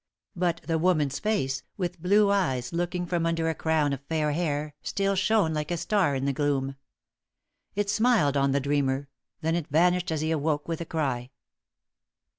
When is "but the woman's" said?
0.35-1.19